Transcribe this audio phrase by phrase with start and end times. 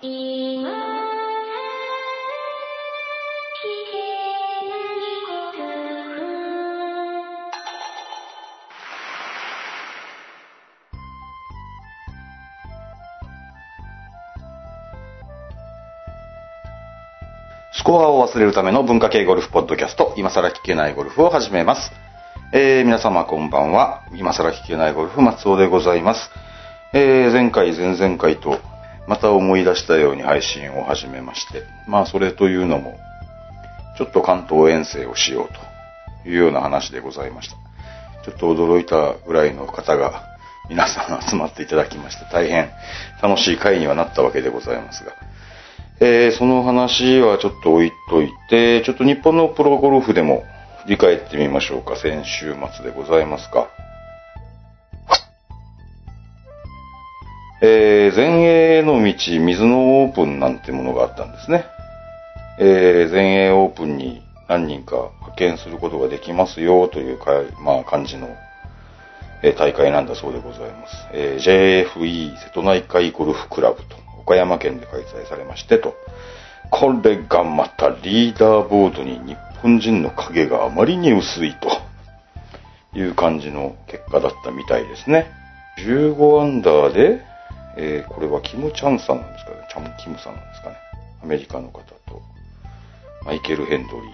[0.00, 0.04] ス
[17.82, 21.90] コアを忘れるための文化系ゴルフポッドキャスト、今更聞けないゴルフを始めます。
[22.52, 24.04] えー、皆様こんばんは。
[24.14, 26.30] 今更聞けないゴルフ、松尾でございます。
[26.92, 28.60] えー、前回、前々回と、
[29.08, 32.98] また思い出したように配信を始めまして、まあ、それというのも、
[33.96, 37.56] ちょっと関東遠征をしようというような話でございました。
[38.22, 40.24] ちょっと驚いたぐらいの方が
[40.68, 42.68] 皆さん集まっていただきまして、大変
[43.22, 45.12] 楽しい回にはなったわけでございますが、
[46.00, 50.44] えーその話はちょっと置いといて、ちょっと日本のプロゴルフでも
[50.84, 51.96] 振り返ってみましょうか。
[51.96, 53.68] 先週末でございますか。
[57.68, 61.66] えー全英の道、水のオープンなんてものがあったんですね。
[62.58, 68.28] えー全英オープンに何人か派遣することができますよというか、まあ、感じの、
[69.42, 71.08] えー大会なんだそうでございます。
[71.12, 75.94] えー JFE 瀬戸内海ゴルフクラブと岡山県で開催されましてと、
[76.70, 85.30] これがまたリーダーボードに日本人の影があまりに薄いという感じの結果だったみたいですね。
[85.86, 87.27] 15アンダーで、
[87.80, 89.56] えーこれはキム・チャンさんなんですかね。
[89.70, 90.76] チャン・キムさんなんですかね。
[91.22, 91.94] アメリカの方と、
[93.24, 94.10] マイケル・ヘンドリー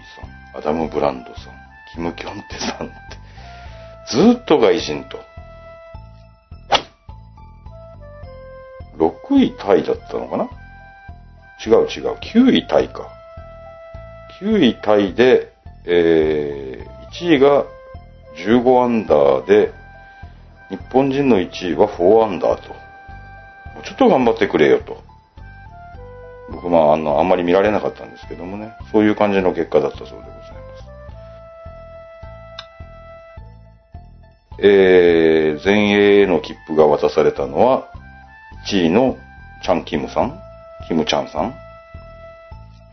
[0.53, 1.53] さん、アダム・ブランドさん、
[1.93, 2.95] キム・キョンテさんって、
[4.11, 5.19] ずっと外人と。
[8.97, 10.45] 6位タイだったのかな？
[11.65, 13.09] 違う違う、9位タイか。
[14.41, 15.51] 9位タイで、
[15.85, 17.65] えー、1位が
[18.37, 19.73] 15アンダーで、
[20.69, 22.84] 日本人の1位は4アンダーと。
[23.83, 25.03] ちょっと頑張ってくれよと。
[26.49, 30.45] 僕まあ、あの、あんまり見られなかったんですけどもね、そういう感じの結果だったそうでございます。
[34.59, 37.87] えー、全英への切符が渡されたのは、
[38.67, 39.17] 1位の
[39.63, 40.39] チャン・キムさん、
[40.87, 41.53] キム・チャンさん、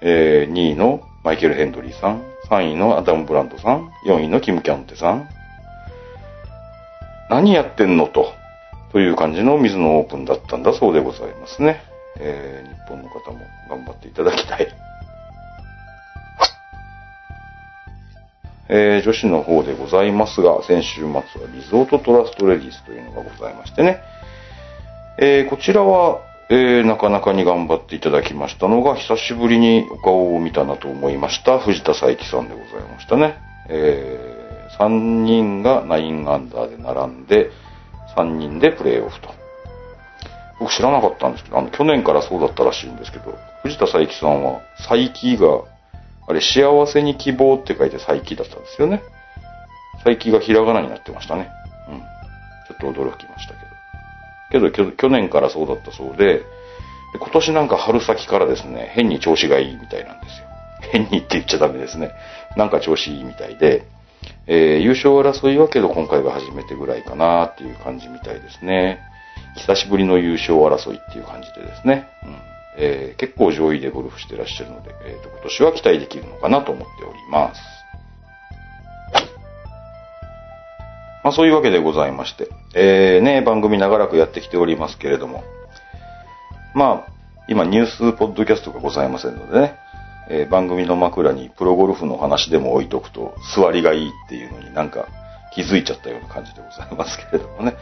[0.00, 5.28] えー、2位のマイケル・ヘンドリーさん、3位のアダム・ブランドさん、4位のキム・キャンテさん、
[7.30, 8.32] 何やってんのと、
[8.92, 11.82] という感じの水のオープンだったんだそうでございますね。
[12.18, 14.68] えー、日本の方も頑張っていただきたい。
[18.68, 24.00] えー女子の方でございますが、先週末はリゾートトラストレディスというのがございましてね。
[25.18, 26.20] えーこちらは、
[26.50, 33.36] えーなかなかに頑張っていただきましたのが、久しぶりにお顔を見たなと思いました、藤田佐伯さんでございましたね。
[33.68, 34.88] えー、3
[35.24, 37.50] 人が9アンダーで並んで、
[38.16, 39.30] 3人でプレーオフと。
[40.58, 45.64] 僕知らなかったんですけど、あの、去年からそうだったらしいんですけど、藤田佐伯さんは、佐伯が、
[46.28, 49.02] あれ、幸せに希望って書いて佐伯だったんですよね。
[50.04, 51.50] 佐伯がひらがなになってましたね。
[51.88, 51.98] うん。
[51.98, 54.70] ちょっと驚きましたけど。
[54.70, 56.42] けど、去年からそうだったそうで、
[57.12, 60.46] で今年なんか春先からですね、変に調子がいいみたいなんですよ。
[60.92, 62.12] 変にって言っちゃダメですね。
[62.56, 63.84] なんか調子いいみたいで、
[64.46, 69.00] えー優勝争いはけど今回が初めてぐらいかなっていう感じみたいですね。
[69.56, 72.08] 久しぶりの優勝争いっていう感じでですね。
[72.24, 72.36] うん
[72.78, 77.60] えー結構上位でゴルフしてらっしゃるので、えーと今年は期待できるのかなと思っております。
[81.22, 85.44] まあそういうわけでございまして、えーね、番組長らくやってきておりますけれども、
[86.74, 87.12] まあ、
[87.48, 89.76] 今ニュースポッドキャストがございませんのでね、
[90.28, 95.06] えー番組の枕にプロゴルフの話でも置いとくと座りがいいっていうのになんか
[95.54, 97.74] 気づいちゃったような感じでございますけれどもね。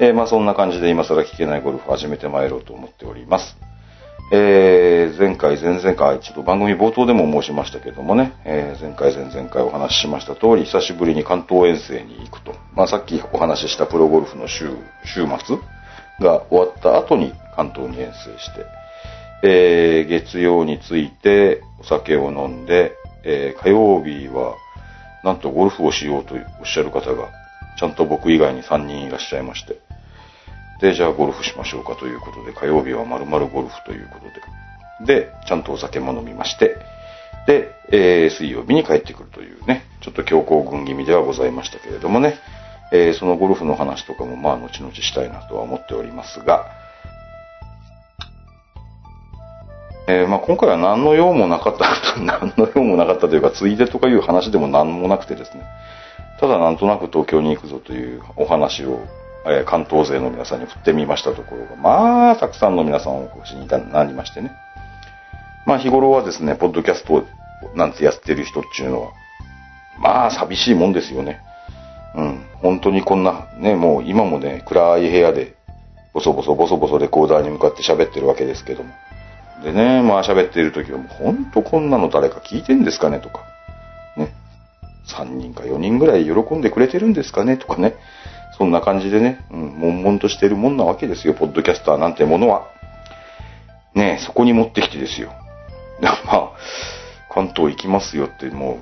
[0.00, 3.56] えーまあそんな感じで今更聞けないゴルフ始めてまいろうと思っております。
[4.32, 12.54] えー前回、前々回、ちょっと番組冒頭でも申しましたけどもね、えー前回、前々回お話ししました通り、久しぶりに関東遠征に行くと。
[12.74, 14.70] まあさっきお話ししたプロゴルフの週、
[15.04, 15.58] 週末
[16.20, 18.64] が終わった後に関東に遠征して、
[19.42, 22.92] えー月曜についてお酒を飲んで、
[23.24, 24.54] えー火曜日は
[25.24, 27.28] なんとゴルフをしようとおっしゃる方が、
[27.78, 29.78] ちゃんと僕以外に3人いらっしゃいまして、
[30.80, 36.76] で、じゃあゴルフしましょうかということで、火曜日は丸々ゴルフということで、で、ちゃんとお酒も飲みまして、
[37.46, 42.38] で、えー水曜日に帰ってくるというね、ちょっと強行軍気味ではございましたけれどもね、
[42.92, 46.66] えーそのゴルフの話とかもまあ後々したいなとは思っておりますが、
[50.10, 51.86] えーまあ、今回は何の用もなかった、
[52.20, 55.62] 何の用もなかったというか、ついでとかいう話でも何もなくてですね、
[56.40, 59.00] ただなんとなく東京に行くぞというお話を
[59.46, 64.52] えー関東勢の皆さんに振ってみましたところが、まあ、たくさんの皆さんお越しになりましてね。
[65.66, 67.24] まあ、日頃はですね、ポッドキャスト
[67.74, 69.08] なんてやってる人っていうのは、
[69.98, 71.40] まあ、寂しいもんですよね。
[72.14, 72.44] うん。
[72.60, 75.54] 本当にこんな、ね、もう今もね、暗い部屋で、
[76.12, 78.90] ボソボソボソボソレコーダーに向かって喋ってるわけですけども。
[79.62, 83.44] でね、まあ喋っている時はもう本当こんなの誰か聞いてんですかねとか。
[84.16, 84.32] ね。
[85.06, 87.94] 3人か4人ぐらい喜んでくれてるんですかねとかね。
[88.56, 92.68] そんな感じでね、うん、悶々としてるもんなわけですよ、ポッドキャスターなんてものは。
[93.94, 95.32] ね、そこに持ってきてですよ。
[96.00, 96.50] まあ、
[97.30, 98.78] 関東行きますよっても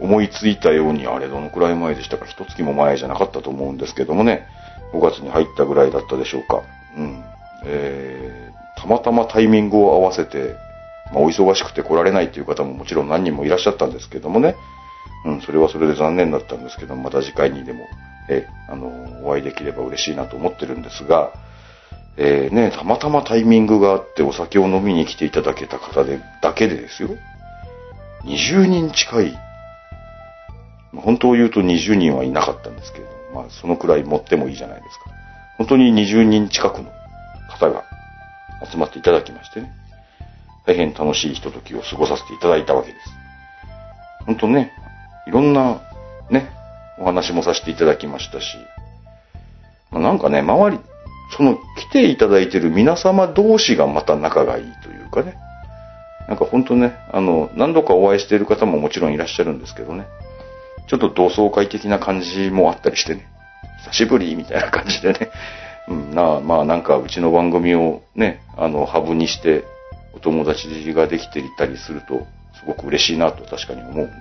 [0.00, 4.46] う、思いついたように、あれどのくらい前でしたか、一月も前じゃなかったと思うんですけどもね、
[4.92, 6.62] 5月に入ったぐらいだったでしょうか。
[6.96, 7.24] うん。
[7.64, 8.50] え、
[8.82, 10.56] たまたまタイミングを合わせて、
[11.12, 14.56] まあ、お忙しくて来られないっていう方ももちろん何人もいらっしゃったんですけどもね、
[15.24, 17.86] うん、それはそれで残念だったんですけど、また次回にでも、
[18.28, 18.88] え、あの、
[19.24, 21.32] お会いできれば嬉しいなと思ってるんですが、
[22.16, 27.10] えー、ね、たまたまタイミングがあってお酒を飲みに来ていただけた方で、だけでですよ。
[28.24, 29.38] 20人近い。
[30.94, 35.04] 本当を言うと20人はいなかったんですけれども、まあそのくらい持ってもいいじゃないですか。
[35.56, 36.90] 本当に20人近くの
[37.48, 37.84] 方が
[38.70, 39.72] 集まっていただきましてね。
[40.66, 43.10] 大変楽しいひとときを過ごさせていただいたわけです。
[44.26, 44.72] 本当ね、
[45.26, 45.80] いろんな
[46.30, 46.50] ね、
[46.98, 48.56] お話もさせていただきましたし、
[49.90, 50.80] まあ、なんかね、周り、
[51.36, 55.36] その来ていただいている皆様同士がまた仲がいいというかね。
[56.28, 60.06] なんか本当ね、あの、何度かお会いしている方ももちろんいらっしゃるんですけどね。
[60.88, 63.26] ちょっと同窓会的な感じもあったりしてね。
[63.84, 65.30] 久しぶりみたいな感じでね。
[65.88, 69.64] うん、なあ、まあなんかうちの番組をね、あの、ハブにして
[70.14, 72.26] お友達ができていたりすると、
[72.58, 74.18] すごく嬉しいなと確かに思うんです。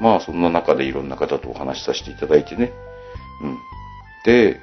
[0.00, 2.72] まあそんな中でいろんな方とお話しさせていただいてね。
[3.42, 3.58] うん。
[4.24, 4.60] で、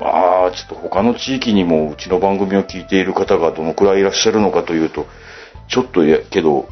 [0.00, 5.06] まあ、ちょっと他の地域にもうちの番組を聞いている方がどのくらいいらっしゃるのかというと、
[5.68, 6.68] ちょっとや、けど、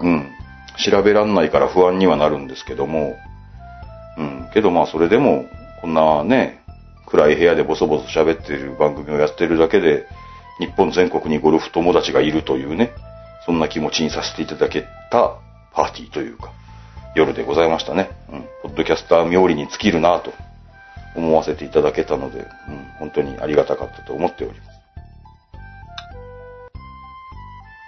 [0.00, 0.30] うん、
[0.78, 3.16] 調べらんないから不安にはなるんですけども、
[4.16, 5.46] うん、けどまあそれでも、
[5.80, 6.63] こんなね、
[7.14, 10.04] 暗い部屋でボソボソ喋ってる番組をやってるだけで、
[10.58, 12.90] 日本全国にゴルフ友達がいるというね、
[13.46, 14.82] そんな気持ちにさせていただけ
[15.12, 15.38] た
[15.72, 16.50] パーティーというか、
[17.14, 18.10] 夜でございましたね。
[18.32, 20.32] うん、ポッドキャスター冥利に尽きるなと
[21.14, 22.46] 思わせていただけたので、うん、
[22.98, 24.74] 本当にありがたかったと思っております。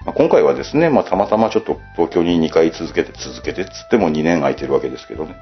[0.04, 5.34] まあ、今回はですね、まあ、たまたまちょっと東京に2回続けて続けてっつっても2年空いてるわけですけどね。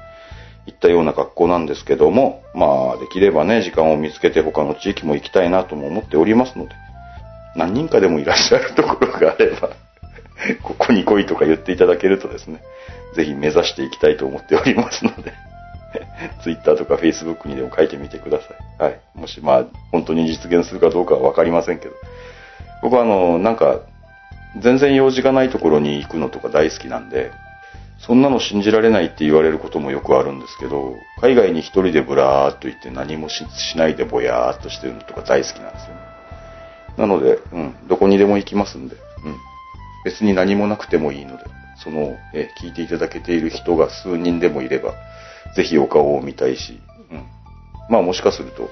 [0.65, 6.75] 行ったような格好なんですけども、まあ、できればね、時間を見つけて他の地域も行きたいなとも思っておりますので、
[7.55, 9.69] 何人かでもいらっしゃるところがあれば、
[10.63, 12.61] ここに来いとか言っていただけるとですね、
[13.15, 15.33] ぜひ目指していきたいと思っておりますので、
[16.43, 18.83] ツイッターとかフェイスブックにでも書いてみてください。
[18.83, 18.99] はい。
[19.13, 21.93] もしまあ、本当に実現するかどうかはわかりませんけど。
[22.81, 23.79] 僕はあの、なんか、
[24.59, 27.31] 全然用事がないところに行くのとか大好きなんで、
[27.99, 33.45] そんなの信じられないって言われることもよくあるんですけど、海外に一人でブラーっと行って何もし
[33.77, 36.01] ないでぼやーっとしてるのとか大好きなんですよね。
[36.97, 39.37] なので、うん、どこにでも行きますんで、うん。
[40.03, 41.43] 別に何もなくてもいいので、
[41.83, 44.93] その、え、聞いていただけている人が数人でもいれば、
[45.55, 46.79] ぜひお顔を見たいし、
[47.11, 47.25] うん。
[47.89, 48.69] まあもしかすると、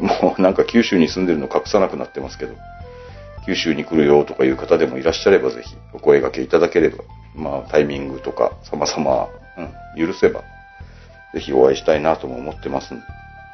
[0.00, 2.54] もうなんか九州に住んでるの隠さなくなってますけど、
[3.46, 9.28] 九州に来るよとかいう方でもいらっしゃればぜひお声掛けいただければ、まあタイミングとか様々、
[9.96, 10.42] うん、許せば、
[11.32, 13.04] ぜひお会いしたいなとも思ってますんで、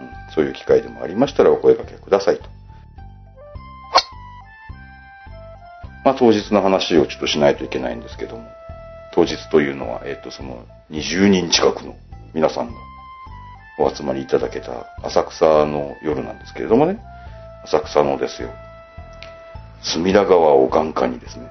[0.00, 2.44] うん、そういう機会でもありましたらお声掛けくださいと。
[6.04, 8.48] まあ当日の話をちょっとしないといけないんですけども、
[9.12, 11.96] 当日というのは、えっ、と、その20人近くの
[12.32, 12.72] 皆さんが
[13.78, 16.98] お集まりいただけた浅草の夜なんですけれどもね、
[17.64, 18.50] 浅草のですよ、
[19.82, 21.50] 隅田川を眼下にですね、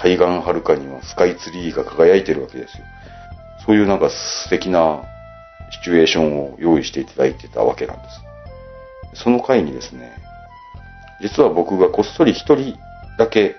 [0.00, 2.84] 海岸はるかにはスカイツリーが輝いてるわけですよ。
[3.66, 5.02] そういうなんか素敵な
[5.70, 8.02] シチュエーションを用意していただいてたわけなんで
[9.14, 9.22] す。
[9.24, 10.16] その回にですね、
[11.20, 12.78] 実は僕がこっそり一人
[13.18, 13.56] だけ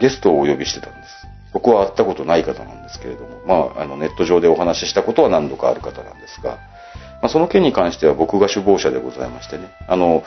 [0.00, 1.26] ゲストをお呼びしてたんです。
[1.52, 6.58] 僕は会ったことない方なんですけれども、まあ、あの、ネット上でお話ししたことは何度かある方なんですが、
[7.20, 10.22] まあ、その件に関しては僕が首謀者でございましてね、あの、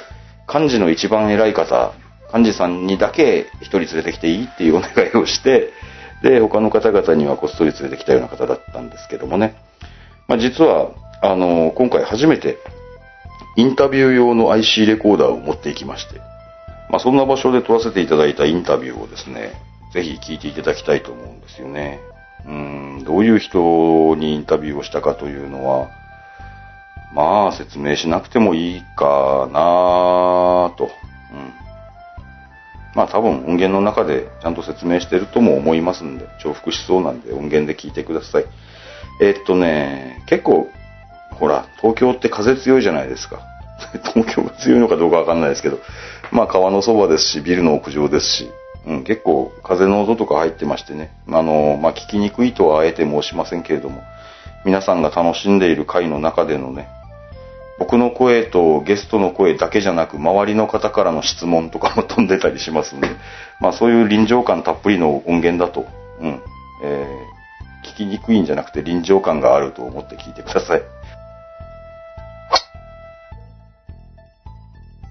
[0.53, 1.93] 幹事の一番偉い方、
[2.33, 5.71] 幹事さんにだけ一人連れてきていいっていうお願いをして、
[6.23, 9.55] で、他の方々にはこっそり連れてきたような方だったんですけどもね、
[10.27, 12.57] まあ、実は、あの、今回初めて
[13.55, 16.19] インタビュー用の IC レコーダーを持っていきまして、
[16.89, 19.53] まあ、そんな場所で撮らせていただいたインタビューをですね、
[19.93, 21.99] ぜひ聞いていただきたいと思うんですよね。
[22.45, 25.89] うん、どういう人にインタビューをしたかというのは、
[27.13, 30.89] まあ、説明しなくてもいいかなと。
[31.31, 31.62] うん。
[32.95, 38.45] まあ、多分音源の中でちゃんと説明してるとも思いますんで、重複しそうなんで音源で聞いてください。
[39.21, 40.67] えっとね、結構、
[41.31, 43.39] ほら、東京って風強いじゃないですか。
[44.13, 45.79] 東京が強いのかどうかわかんないですけど、
[46.31, 48.51] まあ川のそばですし、ビルの屋上ですし、
[48.85, 54.03] うん、結構風の音とか入ってましてね、あの、まあ聞きにくいとはあえて申しませんけれども、
[54.65, 56.87] 皆さんが楽しんでいる回の中でのね、
[57.79, 63.09] 僕の声とゲストの声だけじゃなく、周りの方からの質問とかも飛んでたりしますんで、
[63.59, 65.85] まあそういう臨場感たっぷりの音源だと、
[66.19, 66.41] うん、
[66.83, 70.81] えー、聞きにくいんじゃなくて臨場感があると思って聞いてください。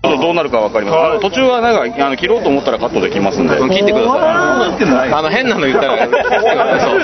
[0.02, 0.99] どうなるかわかります。
[0.99, 3.54] あの途中はなんかあの切ろうと思ったらカットできますんで。
[3.54, 4.16] 聞いてくださ
[5.07, 5.12] い。
[5.12, 5.99] あの変なの言ったら、
[6.81, 7.02] そう。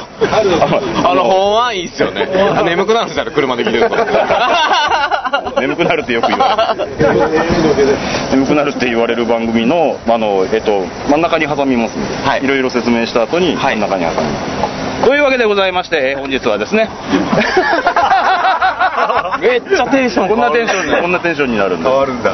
[1.05, 2.29] あの本はいいっすよね。
[2.65, 3.97] 眠くなるんですよ、車で聞いてると。
[5.61, 6.89] 眠くなるってよく言われる。
[8.33, 14.23] 眠くなるって言われる番組の、あの、えっと、真ん中に挟みますはいいろいろ説明した後に、はい真ん中に挟みま
[14.69, 15.07] す。
[15.07, 16.89] というわけでございまして、えー本日はですね、
[19.41, 21.91] めっちゃテンションこんなテンションに、こんなテンションになるんだ。
[21.91, 22.33] わるんだ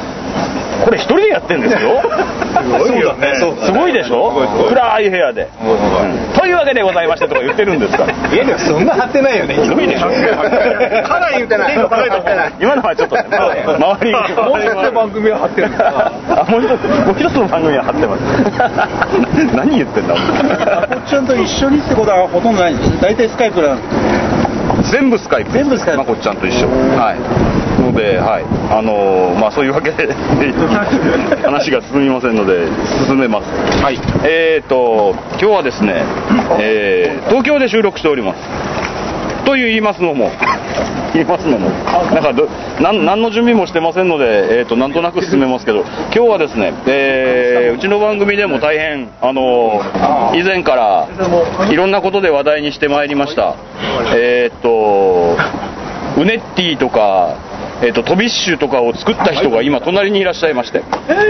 [0.85, 2.01] これ一人でやってんですよ。
[2.03, 3.35] すごいよね。
[3.37, 4.33] すごいでしょ？
[4.69, 8.05] 暗い部屋で、うんというわけでございましてとか言ってるんですか？
[8.07, 8.13] ら。
[8.35, 9.55] 家にはそんな貼ってないよね。
[9.55, 11.75] ひどいでしょカラー言うてない。
[11.77, 12.53] カラー言ってない。
[12.61, 14.17] 今のはちょっとね、周りに。
[14.17, 19.57] もう一つの番組は貼ってるんもう一つ、もう一つの番組は貼ってます。
[19.57, 20.21] 何言ってんだ、こ
[20.99, 22.75] っちゃんと一緒にってことはほとんどない。
[22.75, 23.79] んです大体スカイプなん
[24.91, 25.53] 全部スカイプ。
[25.53, 25.99] 全部スカイプ。
[25.99, 26.67] まこっちゃんと一緒。
[26.99, 27.17] はい。
[27.95, 28.45] ので、はい。
[28.71, 30.09] あのーまあそういうわけで、
[31.45, 32.67] 話が進みませんので、
[33.07, 33.83] 進めます。
[33.83, 33.99] はい。
[34.25, 36.03] えーと、今日はですね、
[36.59, 39.45] えー東京で収録しております。
[39.45, 40.31] という言いますのも、
[41.13, 41.69] 言いますのも、
[42.13, 42.49] なんかど、
[42.81, 45.85] なん何の準備もしてませんので、えーと、なんとなく進めますけど、
[46.15, 51.09] 今日はですね、えーうちの番組でも大変、あのー以前から、
[51.71, 53.55] いろんなことで話題にしてまいりました。
[54.17, 55.37] えーと、
[56.17, 57.35] ウネッティとか、
[57.85, 60.83] えー、とトビッシュとかを作った人が今隣にいらっしゃいまして。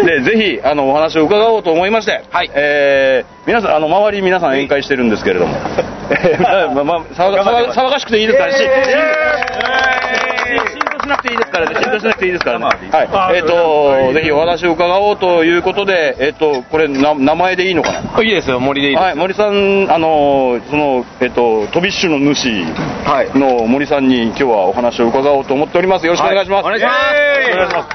[0.06, 2.50] でぜひあのお話を伺おうと思いまして、はい。
[2.54, 5.54] えー皆さんあの周り皆さん宴会してるんですけれども、
[6.11, 7.30] えーまま騒
[7.90, 8.46] がしくていいですか？
[8.46, 10.34] らし
[11.14, 11.75] なくていいですからね。
[11.80, 12.64] 浸透しなくていいですからね。
[12.64, 12.73] は
[13.33, 13.37] い。
[13.37, 18.23] えっ、とぜひお話を伺おうということでえっ、とこれな名前でいいのかな？
[18.23, 19.04] いいですよ、森でいいです。
[19.04, 22.49] はい、森さん、あのその、えっと、トビッシュの主
[23.04, 23.38] はい。
[23.38, 26.06] の森さんに今日はお話を伺おうと思っております。
[26.06, 26.64] よろしくお願いします。
[26.64, 26.76] はい。
[26.76, 27.52] お願いします。
[27.52, 27.88] お願いします。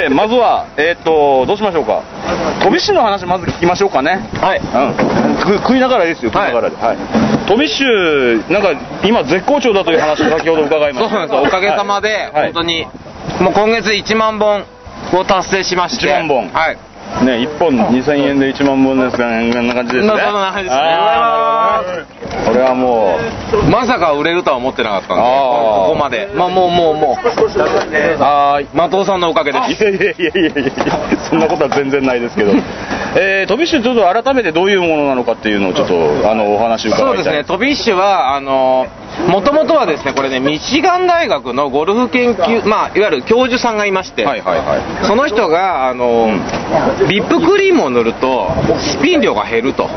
[0.00, 2.02] えーまずは、えっと、どうしましょうか？
[2.62, 4.28] トビッシュの話まず聞きましょうかね。
[4.40, 4.58] はい。
[4.58, 5.40] うん。
[5.40, 6.76] 食食いながらですよ、食いながらで。
[6.76, 6.96] はい。
[7.46, 8.72] トビッシュ、なんか、
[9.04, 11.10] 今絶好調だという話を先ほど伺いました。
[11.10, 11.42] そうなんですよ。
[11.42, 12.86] おかげさまで、はい本当に、
[13.40, 14.64] もう今月1万本
[15.14, 16.08] を達成しまして。
[16.08, 16.78] 1万本はい。
[17.24, 20.08] ね、1本2000円で1万本ですから、こんな感じですね。
[20.08, 20.82] そんな感じですね。
[20.82, 23.18] あーこれはも
[23.52, 26.28] う、まさか売れるとは思ってなかったんで、ここまで。
[26.34, 27.16] まあもうもうもう、
[28.20, 29.58] あー的尾さんのおかげで。
[29.74, 29.84] す。
[29.84, 30.72] いやいやいやいやいや。
[31.28, 32.52] そんなことは全然ないですけど、
[33.16, 37.06] えー、トビッシュちょっと改めてどういうものなのかっていうのをちょっとあのお話を伺いたい。
[37.06, 38.86] そうですね、トビッシュは、あの、
[39.26, 45.06] もともとはですね、これね、ミシガン大学のゴルフ研究、まあ、いわゆる教授さんがいまして、はいはいはい。
[45.06, 46.28] その人が、あの、
[47.08, 48.48] リップクリームを塗ると、
[48.78, 49.88] スピン量が減ると。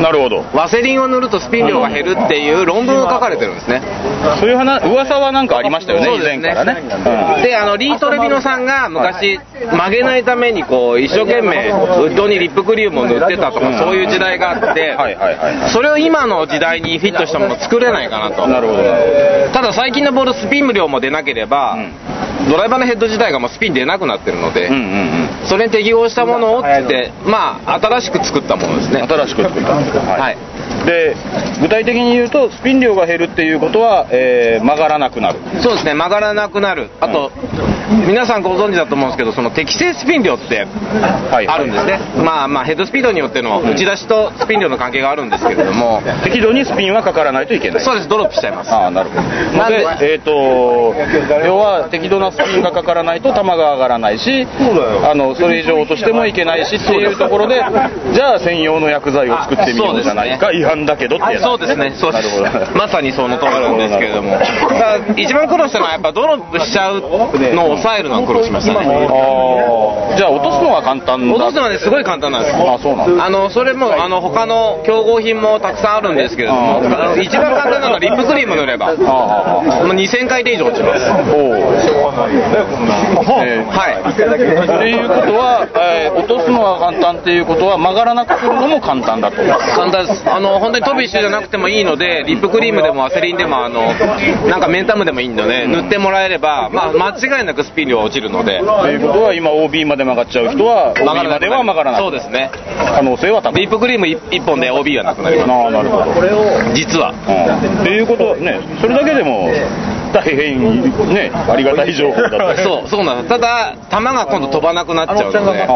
[0.00, 0.44] なるほど。
[0.54, 3.82] ワセリンを塗るとスピン量が減るっていう論文を書かれてるんですね。
[4.38, 9.40] そういう話噂はなんかありましたよね以前からね、うんで、あの、リートレビノさんが昔、
[9.70, 11.72] 曲げないために、こう、一生懸命、ウ
[12.08, 15.70] ッドにリップクリームを塗ってたとか、そういう時代があって、はいはいはい。
[15.70, 18.41] それを今の時代にフィットしたものを作れないかなと。
[18.48, 18.82] なるほど。
[19.52, 21.76] ただ最近のボールスピン量も出なければ、
[22.48, 25.46] ドライバーのヘッド自体がもうスピン出なくなってるので、うんうんうん。
[25.46, 29.02] それに適合したものをってて、まあ、新しく作ったものですね。
[29.02, 29.78] 新しく作った。
[29.78, 30.36] んですかはい。
[30.86, 31.14] で
[31.60, 35.38] 具体的に言うとスピン量が減るっていうことは、えー曲がらなくなる。
[35.62, 36.90] そうですね、曲がらなくなる。
[37.00, 37.30] あと、
[38.06, 40.66] 皆さんご存知だと思うんですけど、その適正スピン量って
[41.30, 41.98] はいあるんですね。
[42.22, 47.84] まあまあ、ヘッドスピードによっての打ち出しとスピン量の関係があるんですけれども、適度にスピンはかからないといけない。
[47.84, 48.70] そうです、ドロップしちゃいます。
[48.72, 49.22] ああなるほど。
[49.58, 49.78] なんで？
[50.06, 50.30] でえっ、と
[51.44, 54.46] 要は適度なスピンがかからないと球が上がらないし
[55.04, 57.56] あのそれ以上落としてもいけないしっていうところで
[58.14, 61.42] じゃあ専用の薬剤を作ってみようじゃないか、違反だけどってやつ。
[61.42, 62.40] そうですね、そうです。
[62.40, 62.78] なるほど。
[62.78, 64.38] まさにその通りなんですけれども、
[65.16, 67.00] 一番苦労したのは、やっぱドロップしちゃう
[67.54, 68.78] のを抑えるのは苦労しましたね。
[68.86, 71.34] ああ、じゃあ落とすのは簡単だ。
[71.34, 72.54] 落とすのはね、すごい簡単なんです。
[72.56, 73.24] あ、そうなんだ。
[73.24, 81.10] あの、それも、あの、他の競合品もたくさんあるんですけれども、あの一番簡単なのはリップクリーム塗れば、 ああ、もう2000回転以上落ちます。
[81.34, 81.54] おお。
[83.44, 84.12] えーはい。
[84.12, 89.36] っていうことは、えー落とすのは簡単っていうことは曲がらなくするのも簡単だと。
[89.76, 90.24] 簡単です。
[90.30, 93.82] あの、本当にトビッシュじゃなくてもいいので、リップクリームでもワセリンでも、あの、
[94.48, 102.00] なんかメンタムでもいいので、塗ってもらえれば、まあ、間違いなくスピン量は落ちるので、ということは今 OB まで曲がっちゃう人は OB までは曲がらない。
[102.00, 102.50] そうですね。
[102.94, 103.62] 可能性は高い。
[103.62, 106.04] リップクリーム1本で OB はなくなりまああ、なるほど。
[106.04, 106.74] す。
[106.74, 107.10] 実は。
[107.10, 109.48] うんっていうことはね、それだけでも
[110.12, 110.60] 大変
[111.12, 112.58] ね、ありがたい情報だったり。
[112.62, 113.28] そう、そうなんです。
[113.28, 115.66] ただ、球が今度飛ばなくなっちゃうので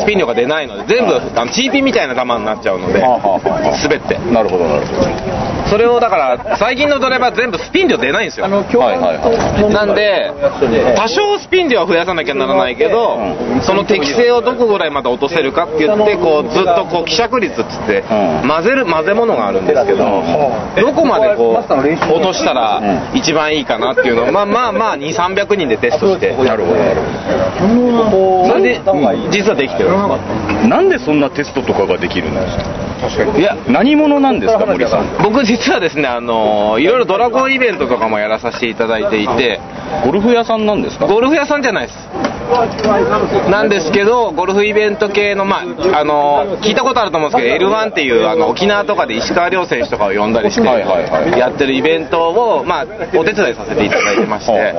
[0.00, 4.18] スピン量が出ないので、全部、あの、チーピンみたいな球になっちゃうので滑って。
[4.32, 5.63] なるほど、なるほど。
[5.70, 8.44] それをだから、最近のドライバー全部スピン量出ないんですよ。
[8.46, 9.72] はいはいはい。
[9.72, 10.30] なんで、
[10.96, 13.18] 多少スピン量は増やさなきゃならないけど、
[13.62, 18.04] その適性をどこぐらいまで落とせるかって言って、こう、ずっとこう、希釈率っつって、
[18.42, 18.48] うん。
[18.48, 22.80] 混ぜる、混ぜ物があるんですけど、どこまでこう、落としたら
[23.14, 27.00] 一番いいかなっていうのを、まあまあまあ、2、300人でテストして、なるほど、なる
[28.48, 28.80] それで、
[29.30, 29.90] 実はできてる。
[30.68, 32.64] なんでそんなテストとかができるんですか？
[33.38, 35.06] いや、何者なんですか、森さん。
[35.22, 36.84] 僕実はですね、あの、い。
[36.84, 39.60] ろいろドラゴンイベントとかもやらさせていただいていて、
[40.04, 41.06] ゴルフ屋さんなんですか？
[41.06, 41.98] ゴルフ屋さんじゃないです。
[43.50, 50.66] なんですけど、ゴルフイベント系の、まあ、あの、聞いたことあると思うんですけど、L1 っていう、あの、沖縄とかで石川遼選手とかを呼んだりして、
[51.38, 54.74] やってるイベントを、まあ、お手伝いさせていただいてまして、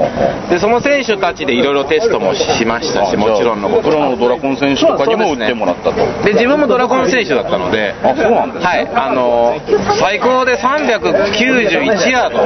[0.50, 3.90] で、その選手たちでいろいろテストもしましたし、もちろんのこと。
[3.90, 5.96] プロのドラコン選手とかにも売ってもらったと。
[6.24, 9.60] で、自分もドラゴン選手だったので、あ、そうなんですかはい、あの
[10.00, 12.40] 最高で391ヤード。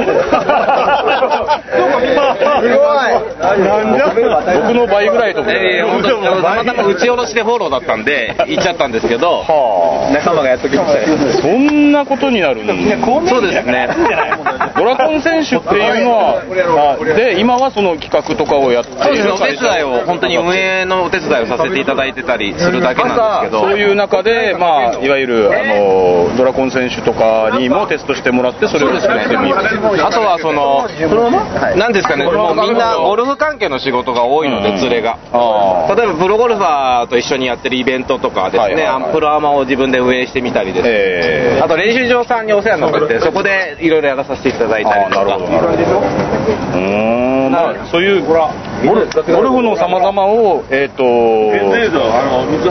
[4.60, 5.52] 僕の倍ぐらいとか。
[5.52, 13.88] えー、本当にたまたま打ち下ろしでフォローだったんで、行っちゃったんですけど、は仲間がやっときましたあ、そんなことになるんですそうですね。
[14.76, 29.56] ドラコン選手っていうのは、あで、今はその企画とかをやってそうですね、お手伝いを、本当に運営のお手伝いをさせていただいてたりするだけなんですけど、そういう中で、まあ、いわゆるあのドラコン選手とかにもテストしてもらって、それを作ってみる。
[30.04, 30.88] あとはその、
[31.76, 35.18] なんですかね、もうみんなゴルフ関係の仕事が多いので、連れが。
[35.32, 45.20] あ例えばプロゴルファーと一緒にやってるイベントとかですね、はいはいプロアマを自分で運営してみたりですあと練習場さんにお世話になってて、そこでいろいろやらさせていただいたりとか。
[45.22, 46.00] あなるほど、なるほど。
[46.00, 48.34] うーん、まあ、そういうゴ
[49.42, 51.04] ルフの様々を、えっ、と、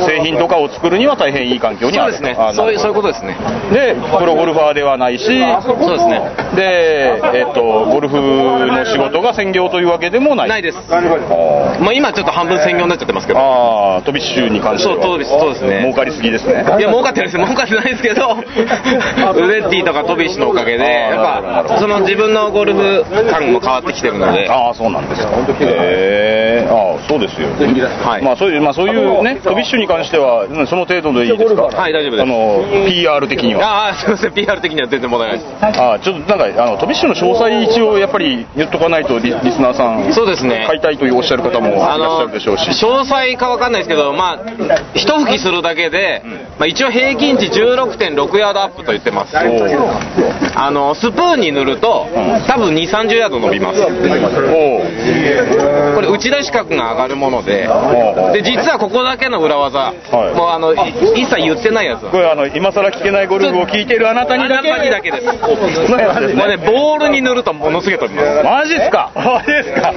[0.05, 2.53] 製品とかを作るには大変いい環境にあるそうですねあ。
[2.53, 3.37] そういう、こととですね。
[3.71, 6.21] で、プロゴルファーではないし、そうですね。
[6.55, 7.61] で、えっ、と、
[7.91, 10.49] ゴルフの仕事が専業というわけでもない。
[10.49, 10.77] ないです。
[10.89, 11.01] あ
[11.79, 13.39] もう今ちょっと半分専業になっちゃってますけど。
[13.39, 14.95] あー、飛び週に関しては。
[14.95, 16.53] そうそうですそうですね儲かりすぎですね。
[16.53, 25.29] いや、儲かってるんです儲かってないですけど、 ウレッティとかトビッシュのおかげで、やっぱ、その自分のゴルフ感も変わってきてるので、ああ、そうなんですか。
[25.61, 27.47] へえ、ああ、そうですよ。
[28.03, 31.63] はいまあ、そういう、まあ、そういうね、飛びッシュに関しては、うんその程度でいいですか？
[31.63, 33.87] はい大丈夫ですあの、PR 的には。
[33.87, 35.79] ああ、すみません、PR 的には全然問題ないです。
[35.81, 40.13] ああ、ちょっとなんか、あの、飛びッシュの詳細一応やっぱり言っとかないとリ、リスナーさん。
[40.13, 42.69] そうですね買いたいというおっしゃる方もいらっしゃるでしょうし。
[42.85, 44.39] 詳細かわかんないですけど、まあ、
[44.93, 46.21] 一吹きするだけで、
[46.57, 49.35] まあ、一応平均値16.6ヤードアップと言ってます。
[49.37, 52.07] あのスプーンに塗ると、
[52.47, 53.79] 多分2、30ヤード伸びます。
[55.95, 57.67] これ、打ち出し角が上がるもので、
[58.33, 59.93] で実はここだけの裏技、は
[60.31, 60.35] い。
[60.35, 60.77] もうあのい
[61.21, 62.05] 一切言ってないやつ。
[62.05, 64.71] これあの、今更聞けないゴルフを聞いているあなたにだけ。
[64.71, 65.25] あなたにだけです。
[65.25, 68.43] もうね、ボールに塗るとものすげえ飛びます。
[68.43, 69.11] マジっすか？
[69.15, 69.93] マジっすか？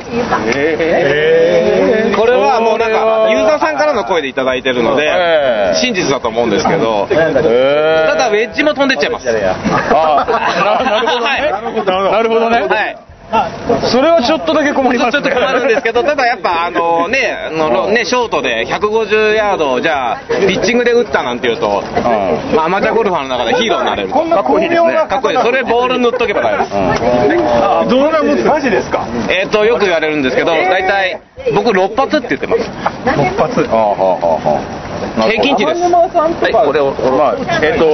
[2.16, 9.28] これはもうなんか、ユーザーさんからの声でいただいてるのでええ、真実だと思うんですけど、ただウェッジも飛んでっちゃいます。
[9.28, 9.32] あ
[10.82, 11.50] ななるほどね。
[12.10, 12.60] なるほどね。
[12.60, 12.96] はい。
[13.90, 21.82] それはちょっとだけ困りますちょっと困るんですけど、ただやっぱあのね、あのね、ショートで150ヤードをじゃあ、ピッチングで打ったなんていうと、
[22.54, 24.14] まあアマチュアゴルファーの中でヒーローになれると。
[24.14, 24.92] かっこいいですね。
[25.08, 25.38] かっこいい。
[25.38, 27.36] それボール塗っとけば大丈夫で
[27.86, 27.90] す。
[27.90, 29.06] どんなもんマジですか？
[29.30, 31.20] えっと、よく言われるんですけど、大体、
[31.54, 32.60] 僕6発って言ってます。
[32.60, 33.66] 一発。
[33.70, 34.92] ああ、はあ、はあ。
[35.28, 35.80] 平均値です。
[35.82, 36.92] はい、これを。
[36.92, 37.86] まあ、えっ、と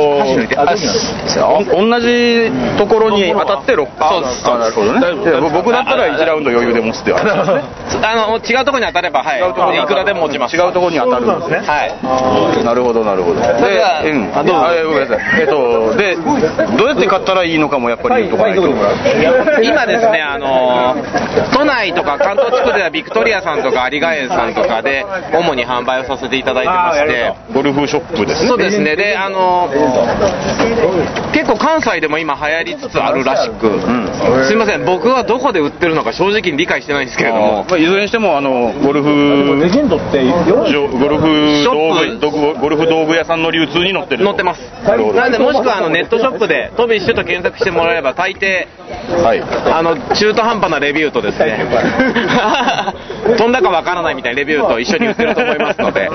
[1.75, 5.01] お同じところに当たって6そうですあなるほどね。
[5.31, 7.63] で僕だったら1ラウンド余裕で持つって話ですね。
[8.03, 9.79] あの、違うところに当たれば、はい。
[9.79, 10.57] いくらでも落ちます。
[10.57, 11.63] 違うところに当たるんですね。
[11.67, 12.65] はい。
[12.65, 13.41] なるほど、なるほど。
[13.41, 14.31] で、だうん。
[14.85, 15.19] ごめんなさい。
[15.41, 18.69] えっ、と、で、どうやって買ったらいいのかもやっぱり言うとかないと。
[19.63, 20.97] 今ですね、あの
[21.53, 28.49] 都内とか関東地区ではビクトリア屋さんとか有賀園さんとかで主に販売をさせていただいてましてゴルフショップですね。
[28.49, 29.69] そうですねであの
[31.33, 33.81] 結構関西でも今流行りつつあるらしく、
[34.47, 37.65] すいません僕はどこで売ってるのか正直に理解してないんですけれども。
[37.69, 39.09] まあ、いずれにしてもあのゴルフ
[39.61, 44.25] レジェンドってゴルフ道具ゴルフ道具屋さんの流通に載ってる。
[44.25, 44.61] 載ってます。
[45.15, 48.67] なんでもしくはあのネットショップでトビッシュと検索してもらえれば大抵
[49.23, 49.43] はい。
[49.43, 51.59] あの中途半端なレビューとですね。
[53.37, 56.11] 飛んだかわからないみたいなレビューと一緒に売ってると思いますので。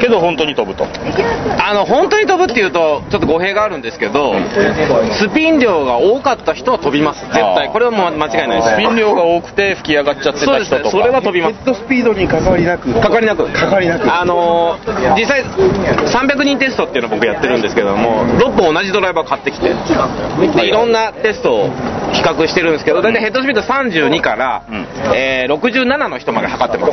[0.00, 0.86] けど本当に飛ぶと。
[1.58, 4.34] あの本当に飛ぶっていうとちょっと語弊があるんですけど
[5.12, 7.24] スピン量が多かった人は飛びます。
[7.26, 7.68] 絶対。
[7.68, 8.74] これはもう間違いないです。
[8.74, 10.82] スピン量が多くて吹き上がっちゃってた人とか。
[10.84, 10.90] ね。
[10.90, 11.54] それは飛びます。
[11.54, 12.92] ヘッドスピードに関わりなく。
[12.94, 13.46] かかりなく。
[13.52, 14.12] かかりなく。
[14.12, 21.70] あのー実際300人テストっていうのを僕やってるんですけども6本同じドライバーを買ってきてでいろんなテストを
[22.12, 24.86] 比較してるんですけど大体ヘッドスピード32から、うん。
[25.14, 26.88] えー67の人まで測ってま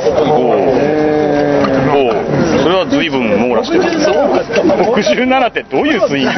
[2.62, 6.30] それは随分網羅してる 67ってどういうスイング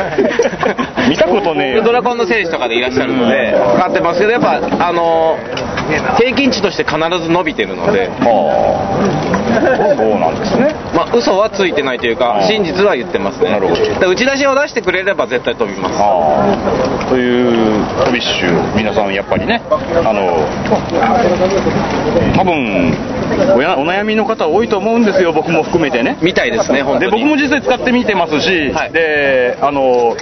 [1.09, 1.83] 見たことねえよ。
[1.83, 5.73] ドラコンの選手とかでいらっしゃるので測ってますけどやっぱあのー
[6.17, 8.09] 平均値として必ず伸びてるので。
[8.09, 9.97] はあ。
[9.97, 10.75] そうなんですね。
[10.95, 13.51] まあ嘘はついてないというか真実は言ってますね。
[13.51, 14.09] なるほど。
[14.11, 15.95] 打ち出しを出してくれれば絶対飛びます。
[16.01, 16.05] あ
[17.07, 17.07] あ。
[17.11, 19.61] というトビッシュ皆さんやっぱりね
[20.05, 20.47] あの
[22.37, 22.95] 多分
[23.57, 26.19] おやお悩みの方多いと思うんですよ僕も含めてね。
[26.23, 28.93] みたいですねで僕も実際使ってみてますし、はい。
[28.93, 30.17] であの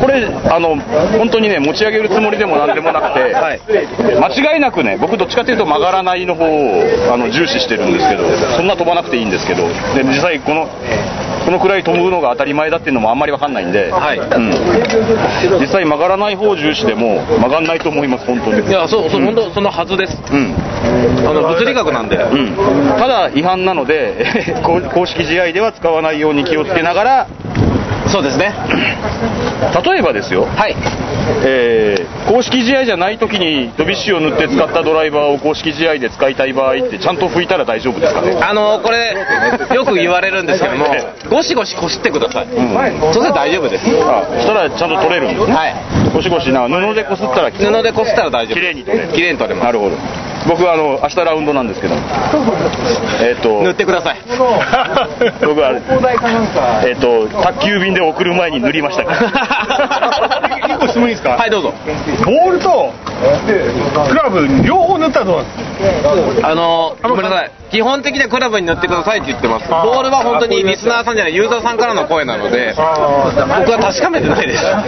[0.00, 0.76] これあの
[1.18, 3.60] 本当にね持ち上げるつもりでもなんでもなくて、はい。
[4.20, 8.24] 間違いなくね僕どっちかというと曲がらないの方をあの重視してるんですけど
[8.56, 10.68] そんな飛ばなくていいんですけどで実際この
[11.44, 14.18] このくらい飛ぶのが当たり前だっていうのもあんまり分かんないんで、はい。
[14.18, 18.68] うん、実際曲がらない方重視でも曲がんないと思います本当に。
[18.68, 20.20] いやそうそう、本当そのはずです。
[20.30, 20.54] うん。
[21.26, 22.54] あの物理学なんで、うん、
[22.98, 24.26] ただ違反なので
[24.62, 27.26] 公公式試合では使わないように気をつけながら
[28.10, 28.54] そうですね。
[29.84, 30.74] 例えばですよ、はい。
[31.44, 38.36] えー公式試合じゃない時にドビッシュを塗って使ったドライバーを公式試合で使いたい場合ってちゃんと拭いたら大丈夫ですかね？
[38.36, 39.16] あのこれ
[39.74, 40.86] よく言われるんですけども
[41.30, 43.84] ゴシゴシこすってください、そしたら大丈夫です。
[44.02, 45.54] あそしたらちゃんと取れるんですね。
[45.54, 45.74] はい。
[46.12, 49.12] ゴシゴシな布でこすったら布でこすったら大丈夫綺麗に取れる。
[49.12, 49.64] 綺麗に取れます。
[49.64, 49.96] なるほど
[50.46, 51.94] 僕はあの明日ラウンドなんですけど。
[53.22, 54.16] えっ、と塗ってください。
[55.44, 55.72] 僕は
[56.86, 60.68] えっ、と宅急便で送る前に塗りましたから。
[60.68, 61.30] 一個質問いいですか？
[61.30, 61.74] はいどうぞ。
[62.24, 62.92] ボールと
[64.08, 65.77] クラブ両方塗ったらどうなんですか？
[66.42, 67.50] あのごめんなさい。
[67.70, 69.68] 基本的にはクラブに塗ってくださいって言ってます。
[69.68, 71.36] ボールは本当にリスナーさんじゃない。
[71.36, 72.74] ユーザーさんからの声なので。
[72.74, 74.64] 僕は確かめてないです。
[74.66, 74.82] あ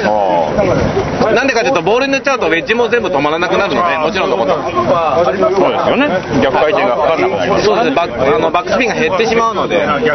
[1.35, 4.55] なんでかというとボールに塗っちゃうとウェッジも全部止まらなくなるのでもちろんのこと。
[4.55, 5.43] あそうです
[5.91, 6.09] よね。
[6.43, 7.95] 逆回転がかかんなくなりますそうですね。
[7.95, 9.87] バックあのバックスピンが減ってしまうので。
[9.87, 10.09] なる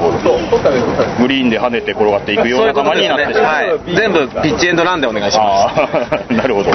[0.00, 0.40] ほど。
[1.20, 3.44] グリーンで跳ねて転がっていくような球になってしまう。
[3.44, 6.36] はい、全部ピッチエンドランでお願いしまあー。
[6.36, 6.70] なるほど、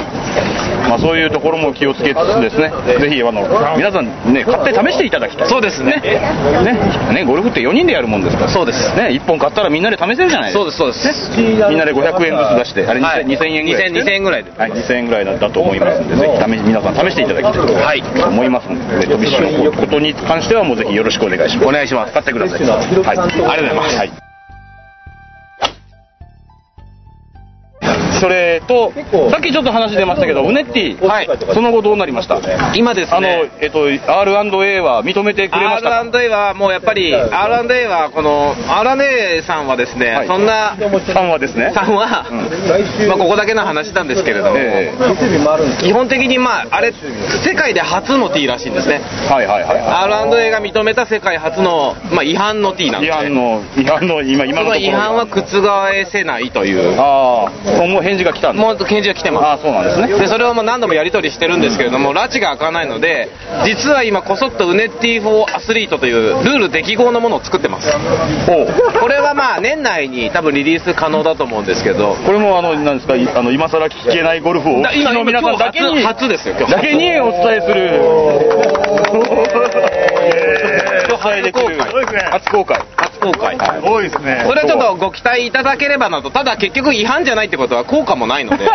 [0.88, 3.42] まあ、そういうところも気をつけつつですね、ぜひあの
[3.76, 5.46] 皆さんね、買って試していただきたい。
[5.46, 6.00] すそうですね。
[6.02, 6.78] ね。
[7.12, 8.94] ね、ゴルフって4人でやるもんですから、そうです。
[8.96, 11.40] ね、1本買ったらみんなで試せるじゃないですか、そうですそうです。
[11.40, 13.26] みんなで500円ずつ出して、あれ、はい。
[13.26, 14.52] 2000円ぐらい、2000 2000円ぐらいで。
[14.56, 18.02] はい、2000円ぐらいだと思いますんで、ぜひ試し皆さん試していただきたいとはい。
[18.28, 21.68] 思いますので、飛び石のことに関しては、もうぜひよろしくお願いします。
[21.68, 22.12] お願いします。
[22.12, 22.60] 買ってください。
[22.62, 23.96] はい、ありがとうございます。
[23.96, 24.25] はい
[28.26, 28.92] それと、
[29.30, 31.28] さっきちょっと話出ましたけど、ウネッティ、はい。
[31.54, 32.40] その後どうなりました？
[32.74, 40.26] 今ですあの、ねえっと、R&A は認めてくれましたか？R&A はもうやっぱり R&A はこの R&A さんはですね、はい。
[40.26, 40.76] そんな
[41.14, 41.72] さんはですね。
[41.72, 42.26] さんは、
[43.08, 44.92] まあここだけの話なんですけれども、え
[45.80, 46.92] 基本的にまああれ
[47.44, 49.00] 世界で初の T らしいんですね。
[49.30, 49.80] えはいはいはい。
[49.80, 53.06] は R&A が認めた世界初の、まあ、違反の T なんい。
[53.06, 54.76] 違です反の、違反の、今、今そののところ。
[54.76, 56.98] 違反は覆せないという。
[56.98, 57.50] ああ、
[58.16, 58.62] 事が来たんだ。
[58.62, 60.08] もう返事が来てますああ、そうなんですね。
[60.18, 63.30] でそれをもう何度もやり取りしてるんですけれども、埒が明かないので、
[63.64, 67.88] 実は今、こそっとウネッティ・フォー・アスリートというルール適合のものを作ってます。
[69.00, 78.00] これはまあ年内に多分リリース可能だと思うんですけど、これもあの、なんですか、いあの、今更聞けないゴルフをお聞きの皆さんだけに、初初ですよ今日だけにお伝えする。
[81.14, 81.78] お伝えできる。
[81.78, 83.05] 初公開初公開。
[83.16, 83.58] 初初公開。
[83.58, 84.44] すごいですね。
[84.46, 88.64] それはちょっとご期待いただければなと、ただ結局違反じゃないってことは効果もないので。
[88.66, 88.70] じ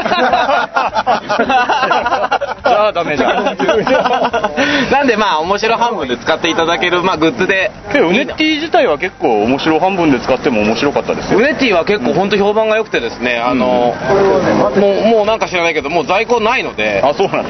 [2.73, 3.43] ゃあダメじゃん。
[4.91, 7.71] なんでまあ面白半分で使っていただける、まあ、グッズで。
[7.91, 11.39] けどウネッティ自体は結構面白半分で使っても面白かったですよ。
[11.39, 13.93] ウネティは結構本当評判が良くてですね、あの、
[14.75, 17.49] もう、もうなんか知らないけど、もう在庫ないので、あそうなんだ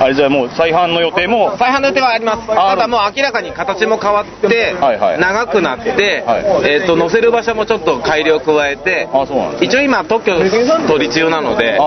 [0.00, 1.56] あれじゃあもう再販の予定も。
[1.58, 2.38] 再販の予定はあります。
[2.50, 5.20] あただもう明らかに形も変わって、はいはい。
[5.20, 6.70] 長くなって、はい。
[6.70, 9.08] えっ、と、載せる場所もちょっと改良を加えて、
[9.62, 11.78] 一応今特許取り中なので、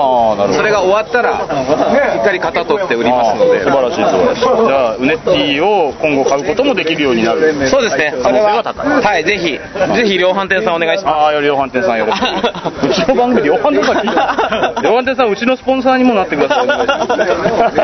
[0.58, 3.62] それが終わったら、しっかり型取って売りますので。
[3.62, 4.41] 素晴らしい素晴らしい。
[4.41, 7.69] じゃあウネッティを今後買うこともできるようになる。
[7.69, 8.13] そうですね。
[8.17, 9.04] そ可能性が高い。
[9.04, 11.15] はい、ぜひ、ぜひ量販店さんお願いします。
[11.15, 12.25] ああ量販店さんよろしく
[12.89, 16.65] うちの番組量販店さん聞いた量販店さんうちのスポンサーにもなってください。
[16.65, 17.77] お願いします。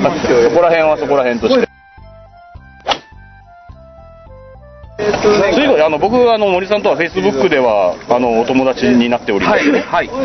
[0.00, 1.71] まあそこら辺はそこら辺として
[5.22, 10.08] そういうことあの僕あの森さんとはフェイスブックではあのお友達になっておりまはい、して、はい。
[10.08, 10.16] こ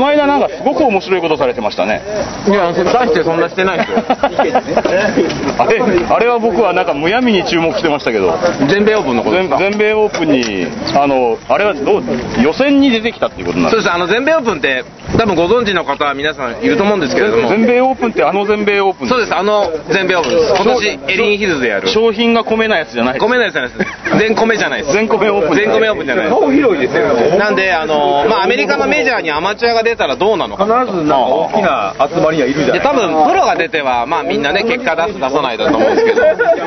[0.00, 2.02] の間なんかすごく面白いことされてましたね
[2.46, 4.04] いや、大してそんなしてないですよ。
[5.58, 8.34] あれあれは僕はなんかむやみに注目してましたけど
[8.68, 9.56] 全米オープンのことですか？
[9.58, 12.02] 全全米オープンにあのあれはどう
[12.42, 14.84] 予選に出てきたっていうことなんでそうです、あの全米オープンって、
[15.18, 20.54] 多分ご存知の方は皆さんいると思うんですけれども、全米オープンってあの全米オープンそうです、あの全米オープンです。
[20.62, 21.88] 今年、エリンヒルズでやる。
[21.88, 23.86] 商品が米なやつじゃない米のやつじゃないです。
[24.18, 24.92] 全米じゃないです。
[24.92, 26.52] 全米オープン全米オープンじゃないです。
[26.52, 30.64] 広いですよなんで、あの、まあ、アメリカのメジャーにアマチュアが出たらどうなのか。
[30.64, 36.20] 必ずなんか大きな集まりにはいるじゃで、ない多分、プロが出ては、まあ、みんなね、結果出す、出さないだと思うんですけど、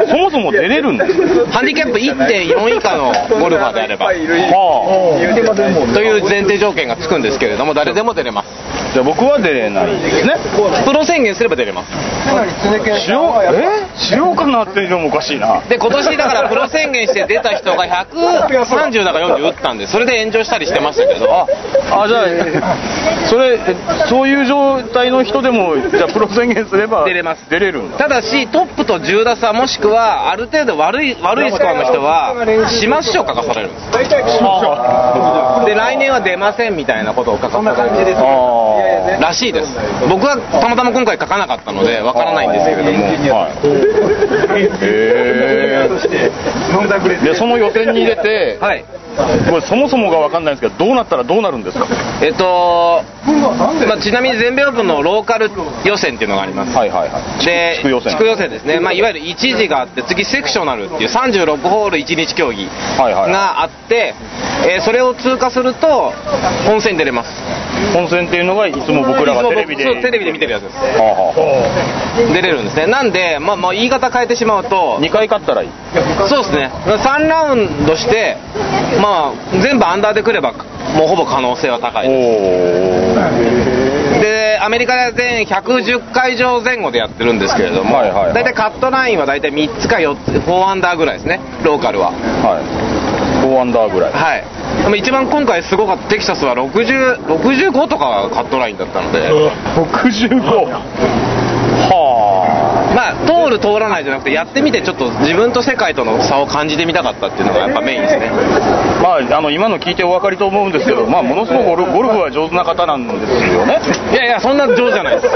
[0.09, 4.13] そもそも出れるんですハンディキャップ1.4以下のゴルファーであれば、は
[5.93, 8.64] という前提条件がつくんですけれども、誰でも出れます。
[8.95, 10.35] あじゃあ僕は出れないですね。
[10.85, 11.91] プロ宣言すれば出れます。
[13.03, 13.43] しよう？
[13.53, 13.85] え？
[13.99, 15.61] しようかなっていうのもおかしいな。
[15.67, 21.45] で、今年だからプロ宣言して出た人が130だか40打ったんで、それで炎上したりしてましたけど、あ
[22.03, 22.25] あじゃあ
[23.29, 23.75] それえ
[24.07, 27.49] そういう状態の人でもじゃあプロ宣言すれば出れます。
[27.49, 27.97] 出れるんだ。
[27.97, 32.33] ただし、トップと10打差、もしくはある程度悪い悪いスコアの人は、
[32.69, 33.91] 始末書を書かされるんです。
[35.65, 38.15] で、来年は出ませんみたいなことを書かされる。
[38.17, 38.84] あ
[39.19, 39.71] らしいです。
[40.09, 42.89] 僕はたまたま今回書かなかったので、わからないんですけれども。
[43.39, 44.65] はい
[47.25, 48.83] でその予選に出て、はい。
[49.49, 51.87] これそもそもが分かんないんですけどどうなったらどうなるんですか？
[52.21, 53.01] えっと、
[53.87, 55.49] まあ、ちなみに全米オープンのローカル
[55.85, 56.75] 予選っていうのがあります。
[56.75, 58.79] はいはいはいで、地区予選地区予選ですね。
[58.81, 62.67] まあ、いわゆる1次があって、次セクショナルっていう36ホール1日競技
[62.99, 64.13] はいはいがあって、
[64.67, 66.11] えーそれを通過すると、
[66.67, 67.29] 本戦に出れます。
[67.93, 70.75] 本戦っていうのがいつも僕らがテレビでテレビで見てるやつです。
[70.75, 72.87] はあは出れるんですね。
[72.87, 75.69] なんで、まあ、まあ、言い方変えてしまうとあ、2回勝ったらいい
[76.27, 76.71] そうですね。
[76.85, 78.37] 3ラウンドして、
[79.01, 84.19] まあ、全部アンダーでくれば、もうほぼ可能性は高いおです。
[84.19, 92.11] おで、アメリカで全110会場前後でやってるんですけれども、はいはいはい大体カットラインは大体3つか4つ、4アンダーぐらいですね、ローカルは。
[92.11, 92.61] は
[93.11, 93.14] い
[93.45, 94.11] 4アンダーぐらい。
[94.11, 94.43] はい。
[94.83, 99.29] でも一番今回すごかったテキサスは60 65とかがカットラインだったので、
[99.75, 100.81] 65は
[102.95, 108.29] まあ、通る通らないじゃなくて、やってみてちょっと自分と世界との差を感じてみたかったっていうのがやっぱメインですね。
[108.29, 108.33] あ
[109.03, 113.81] まああの今の聞いてお分かりと思うんですけどまあものすごくゴルゴルフは上手な方なんですよね。
[114.13, 115.29] いやいや、そんな上手じゃないです。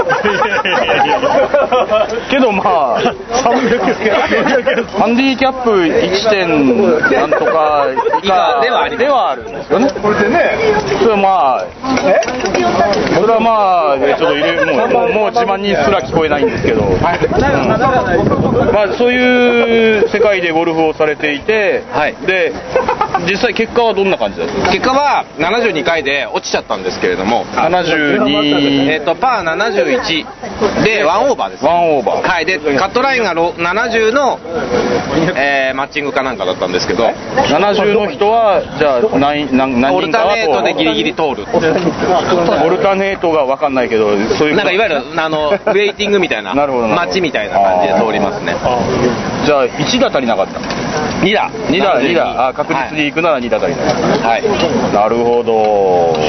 [2.30, 2.98] けどまあ
[3.44, 3.50] ハ
[5.06, 6.30] ンディキャップ 1.
[6.30, 6.48] 点
[7.20, 7.86] なんとか
[8.22, 9.90] 以下ではありではあるんですよね。
[10.00, 10.52] これでね。
[11.02, 11.64] それはまあ
[13.14, 16.98] それはまあちょっといるもうもうもう自慢にすら聞こえないんですけど、うん
[17.50, 22.16] まあそういう世界でゴルフをされていて、はい。
[22.26, 22.52] で
[23.26, 31.64] 実際結果はどんな感じですか結果は72回で落ちちゃったんですけれども、え72っと、パー71でワンオーバーです。
[31.64, 32.28] ワンオーバー。
[32.28, 34.38] はい、で、カットラインがろ70の、
[35.36, 41.46] えーマッチングかなんかだったんですけど、70の人はじゃあ何何何オルタネートでギリギリ通る。
[41.54, 43.30] オルタネート。
[43.32, 44.56] が分かんないけどそういう。
[44.56, 47.06] なんかいわゆる、あの、ウェイティングみたいな、なるほどなるほど。
[47.06, 48.56] マッチみたいな感じで通りますね。
[49.44, 50.60] じゃあ1打足りなかった
[51.20, 51.50] 2打。
[51.50, 53.84] 2打2打あ確実に行くなら2打足りな。
[53.84, 54.42] かった、はい。
[54.92, 56.20] なるほど。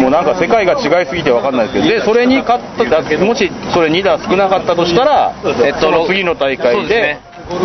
[0.00, 7.18] もうなんか世界が違いすぎて分かんないですけどでそれに勝っただけもしそれ2打少なかったとしたら、えっとその次の大会で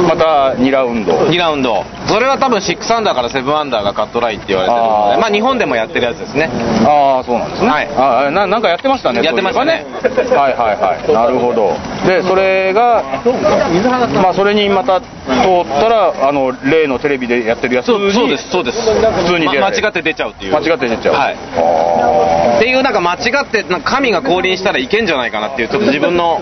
[0.08, 1.14] また2ラウンド。
[1.14, 6.50] 2ラウンドそれは多分6アンダーから7アンダーがカットラインって言われてるのでまあ日本でもやってるやつですね
[6.86, 7.70] ああ、そうなんですね。
[7.70, 9.22] はいあななんかやってましたね。
[9.24, 9.86] やってましたね。
[10.04, 11.14] はいはいはい。
[11.14, 11.74] なるほど。
[12.08, 13.04] で、それが、
[14.22, 21.16] まあそれにまた通ったら、あの、例のテレビでやってるやつにそうそうですそうです普通にま間違って出ちゃうっていう間違って出ちゃう。
[21.16, 26.42] はいあっていうなんか間違ってなんか神が降臨したらいけんじゃないかなっていうちょっと自分の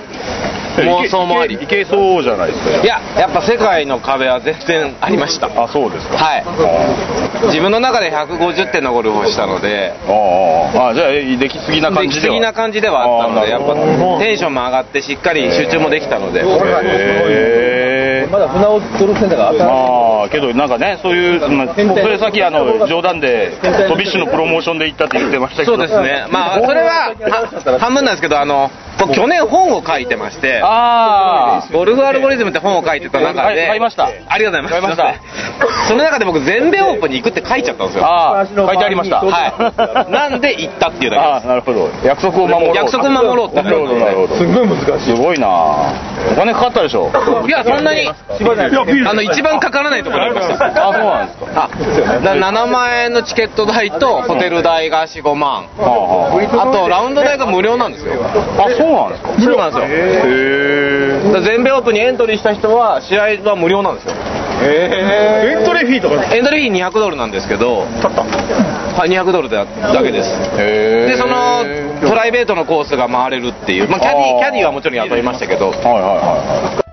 [0.58, 1.56] ー妄想もあり。
[1.56, 2.84] いけいけいけそうじゃないですか。
[2.84, 5.48] いややっぱ世界の壁は全然ありました。
[5.48, 6.18] あ、そうですか。
[6.18, 6.46] はい。
[7.48, 9.94] 自分の中で150点のゴルフをしたので。
[10.08, 12.34] ああああ、じゃあ、えできすぎな感できじでは。
[12.34, 13.76] すぎな感じではあったのでやっぱ
[14.20, 16.42] テンションも上がってしっかり集中もできたので。
[16.42, 18.32] へー。
[18.32, 19.66] まだ船尾ゴルフセンターが新しい。
[19.66, 23.52] まあけどなんかねそういう、まあ、それさっきあの冗談で
[23.90, 25.78] トビッシュのプロモーションで行ったって言ってましたけど。
[25.78, 26.26] そうですね。
[26.32, 28.70] まあそれはは半分なんですけどあの
[29.02, 34.08] 僕去年本を書いてましてあゴルフアルゴリズムって本を書いてた中で、はい買いました。
[34.28, 34.98] ありがとうございます。
[34.98, 35.22] 買いま
[35.88, 38.06] その中で僕、全米オープンに行くって書いちゃったんですよ。
[38.06, 39.18] あああ書いてありました。
[39.18, 40.12] はい。
[40.12, 41.24] なんで行ったっていうだけ。
[41.24, 41.90] ああなるほど。
[42.04, 44.36] 約束を守ろう約束を守ろうってなるほどなるほど。
[44.36, 45.16] すんごい難しい。
[45.16, 45.48] すごいな。
[45.48, 47.12] お金かかったでしょ。
[47.48, 50.90] いや、そんなに、あの、一番かからないところにありました。
[50.90, 51.46] あそうなんですか。
[51.64, 55.52] あだ7万円のチケット代とホテル代が4、5万。
[55.54, 55.90] はあ
[56.58, 56.72] はあ。
[56.72, 58.14] と、ラウンド代が無料なんですよ。
[58.58, 59.86] ああそうなんですかそうなんですよ。
[59.88, 64.14] へだから全米オープンにエントリーした人は、試合は無料なんですよ。
[64.64, 70.30] エントリーフィーとかエントリー費200ドルなんですけど、はい、200ドルだだけです。
[70.60, 71.64] えでその
[72.00, 75.70] プライベートのコースが回れるっていう、まあ、キャディキャディはもちろん雇いましたけど。
[75.70, 76.91] はいはいはい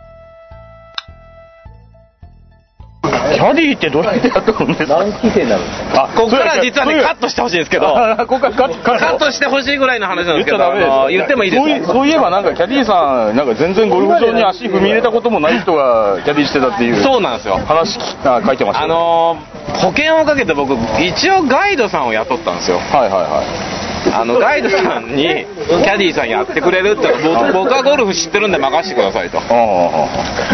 [3.34, 4.98] キャディってどうやってやってくるんですか？
[4.98, 6.04] 何期生になるんですか？
[6.04, 7.96] あここから実はねカットしてほしいんですけど。
[7.96, 10.88] あここからカットカットしてほしいぐらいの話なんですけどゃダメです。
[10.88, 17.56] よあの言ってもいいですそういかそういえばなんかキャディーさんなんか全然ゴルフ場に足踏み入れたこともない人がキャディーしてたっていうそうなんですよ。
[17.58, 22.78] 話書いてましたあよのー保険をかけて僕一応ガイドさんを雇ったんですよ。
[22.78, 23.77] はいはいはい
[24.20, 29.38] あのガイドさんにキャディーさんやってくれるって僕僕はゴルフ知ってるんで任せてくださいと。
[29.38, 29.42] っ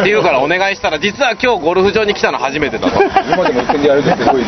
[0.05, 3.03] て言うからお願いしたら実は今日ゴルフ場に来たの初めてだと。
[3.03, 4.44] 今でも一戦でやるってすごい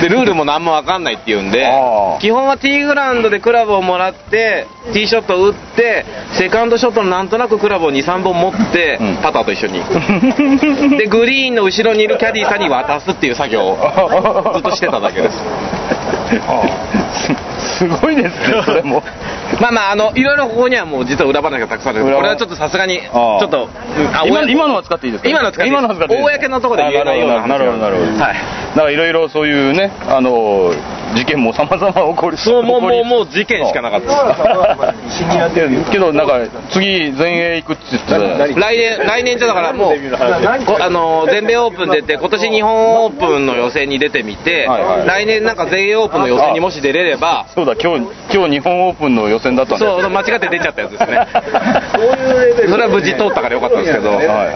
[0.00, 1.66] ででルールも何も分かんないって言うんで
[2.20, 6.04] 基本はティーグラウンドでクラブをもらってティーショットを打って
[6.38, 9.16] セカンドショットのなんとなくクラブを23本持って、うん。
[9.22, 9.80] パターと一緒に。
[10.98, 15.36] でグリーンの後ろにいるキャディーさんに渡すっていう作業をずっとしてただけです
[17.14, 19.02] すすごいですね それも。
[19.60, 23.68] まあまああのいろいろここにはもう実は裏話がたくさんあるんです裏これはちょっとさすがにちょっと
[24.26, 25.28] 今今のは使っていいですか？
[25.28, 28.06] 今のは使っていいです公のところで言えないような話なるほどなるほど。
[28.24, 28.34] はい。
[28.74, 30.72] だからいろいろそういうねあの
[31.14, 34.92] 事件も様々起こるそうもうもうもう事件しかなかった。
[35.54, 38.18] ですけどなんか次全英行くって言ってた
[38.60, 45.06] 来年来年じゃだからもうこあの全米オープン出て今年日本オープンの予選に出てみて、はいはい。
[45.06, 51.26] 来年なんか全英オープンの予選にもし出れればそうだ今日今日日本オープンの予選だったんですそう間違って出ちゃったやつですね。
[52.68, 54.54] それは無事通ったからよかったんですけど、はいはい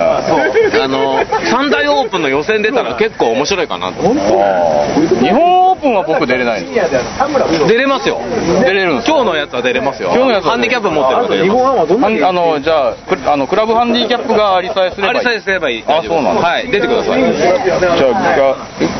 [0.81, 4.03] あの三大オープンの予選出たら結構面白いかなと。
[4.03, 5.21] あー。
[5.21, 8.21] 日本オープンは僕出れないんです出れますよ。
[8.65, 10.11] 出れるんです今日のやつは出れますよ。
[10.13, 11.43] 今日のやつはハンディキャップ持ってるんで。
[11.43, 15.19] 日本ハムはどんなあのじゃあクあのクラブハンディキャップがありさえすればいい。
[15.19, 15.85] あれさえすればいい。
[15.87, 16.43] あそうなんだ。
[16.43, 17.23] はい出てください。
[17.23, 18.57] じゃあ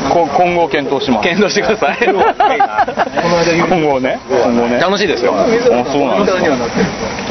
[0.09, 1.23] こ今後検討します。
[1.23, 1.97] 検討してください。
[2.03, 2.13] 今
[3.85, 4.19] 後ね。
[4.29, 4.79] 今後ね。
[4.79, 5.33] 楽しいですよ。
[5.35, 5.45] あ
[5.91, 6.37] そうなんです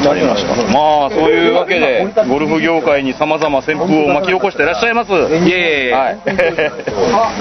[0.03, 0.55] かりました。
[0.71, 5.11] まあそういうわけでゴルフ業界にさまざま旋風を巻き起こしていらっしゃいます。
[5.11, 5.91] いえいえいえ。
[5.91, 6.19] はい。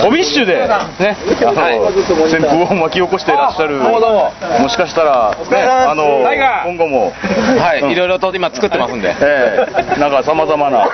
[0.03, 3.77] ホビッシュでねあの、はい旋風を巻き起こしていらっしゃる。
[3.77, 6.21] もしかしたら、ね、あの
[6.67, 7.13] 今後も。
[7.59, 9.15] はい、いろいろと今作ってますんで。
[9.21, 10.01] ええ。
[10.01, 10.89] なんかさまざまな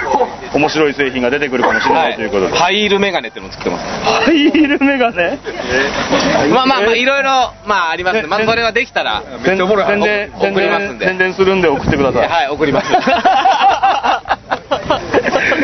[0.54, 2.12] 面白い製品が出てくるかもしれなはい。
[2.12, 3.84] いということで、ハイールメガネっていうのを作ってます。
[4.04, 5.38] ハイヒールメガネ？
[6.52, 8.28] まあまあまあ、いろいろ、まあありますんで。
[8.28, 11.06] まあそれはできたら、宣宣伝宣送りますんで。
[11.06, 12.28] 伝宣伝するんで送ってください。
[12.28, 12.92] はい、送ります。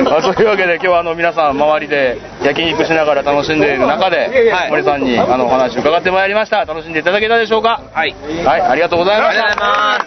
[0.05, 6.65] まあ、そういうわけで今日はあの皆さん周りで焼肉しながら楽しんでいる中で、はい森さんにあのお話を伺ってまいりました。
[6.65, 7.81] 楽しんでいただけたでしょうか？
[7.93, 8.15] はい。
[8.45, 8.61] はい。
[8.61, 9.99] ありがとうございまありがとうしたございま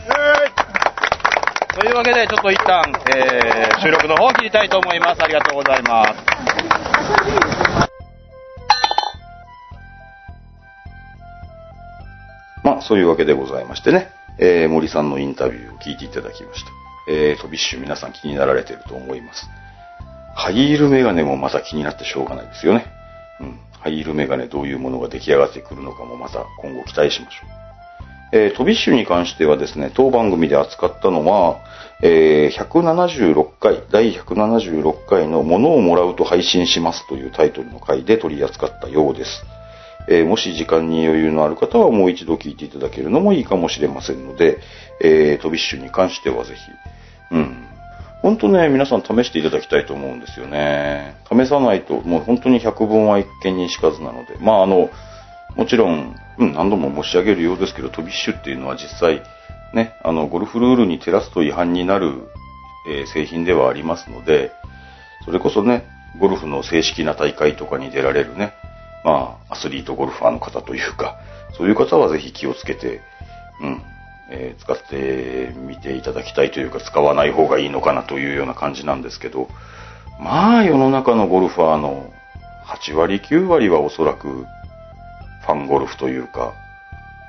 [1.74, 1.80] す。
[1.80, 2.84] というわけでちょっと一旦、
[3.16, 5.22] えー収録の方を切りたいと思います。
[5.24, 6.14] ありがとうございます。
[12.64, 16.70] まあ、そういうわけでございましてね、えー森さんのインタビューを聞いていただきました。
[17.10, 19.50] えー、トビッシュ皆さん気になられていると思います。
[20.36, 22.86] ハイールメガネもまた気になってしょうがないですよね。
[23.40, 23.60] うん。
[23.80, 27.64] ハイールメガネどういうものが出来上がってくるのかもまた今後期待しましょう。
[28.36, 31.60] えー、トビッシュに関してはですね、当番組で扱ったのは、
[32.02, 39.44] えー176回、第176回の物をもらうと配信しますというタイトルの回で取り扱ったようです。
[40.10, 44.58] えーもし時間に余裕のある方はもう一度聞いていただけるのもいいかもしれませんので、
[45.00, 46.62] えートビッシュに関してはぜひ、
[47.36, 47.68] うん。
[48.24, 51.18] 本当ね、皆さん試していただきたいと思うんですよね。
[51.30, 54.90] 試さないと、もう本当に百聞は一見にしかずなので、まああの、
[55.58, 59.22] もちろん、うん、何度も申し上げるようですけど、トビッシュっていうのは実際、
[59.74, 62.30] ね、あの、ゴルフルールに照らすと違反になる、
[62.88, 64.52] えー製品ではありますので、
[65.26, 65.86] それこそね、
[66.18, 68.54] ゴルフの正式な大会とかに出られるね、
[69.04, 71.18] まあ、アスリートゴルファーの方というか、
[71.58, 73.02] そういう方はぜひ気をつけて、
[73.62, 73.82] うん、
[74.36, 79.48] えー使ってみていただきたいというか、使わない方がいいのかなというような感じなんですけど、
[80.20, 82.12] まあ、世の中のゴルファーの
[82.66, 86.54] 8割、9割はおそらく、ファンゴルフというか、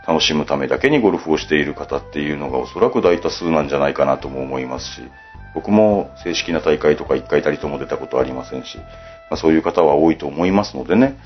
[0.07, 5.03] 楽しむためだけにゴルフをしている方っていうのがおそらく大多数なんじゃないかなとも思いますし、
[5.55, 8.85] 僕も正式な大会とか一回たりとも出たことありませんし、ま
[9.33, 11.17] あ、そういう方は多いと思いますのでね、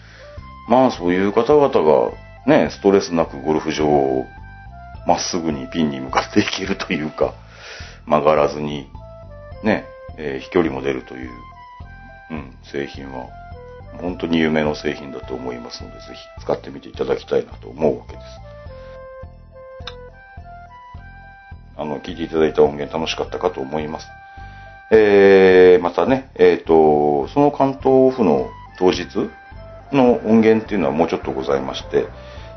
[0.69, 2.13] まあそういう方々が
[2.47, 4.27] ね、ストレスなくゴルフ場を
[5.09, 7.33] まっすぐにピンに向かっていけるというか、
[8.07, 8.91] 曲がらずに
[9.65, 9.87] ね、
[10.19, 11.31] えー飛距離も出るという、
[12.31, 13.27] うん、製品は
[14.03, 18.25] 本当に夢の製品だと思いますので、ぜひ使ってみていただきたいなと思うわけです。
[21.79, 24.09] あの、聞いていただいた音源楽しかったかと思います。
[24.93, 29.07] えー、またね、えっ、と、その関東オフの当日
[29.91, 32.07] の音源っていうのはもうちょっとございまして、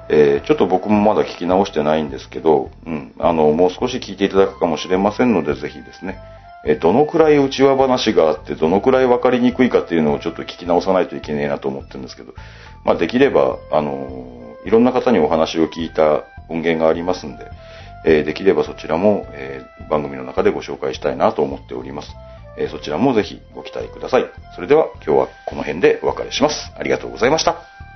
[0.10, 6.20] えーちょっと僕もまだ聞き直してないんですけど、うん、あの、もう少し聞いていただくかもしれませんので、ぜひですね、
[6.66, 12.34] えーどのくらい内輪話があって、どのくらい分かりにくいかっていうのをちょっと聞き直さないといけねえなと思ってるんですけど、
[12.84, 17.49] まあ、できれば、あのいろんな方にお話を聞いた音源がありますんで、
[18.06, 22.10] えできればそちらも、え番組の中でご紹介したいなと思っております。
[22.58, 24.26] えそちらもぜひご期待ください。
[24.56, 26.72] それでは今日はこの辺でお別れします。
[26.78, 27.91] ありがとうございました。